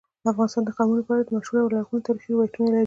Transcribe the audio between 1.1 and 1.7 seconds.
اړه مشهور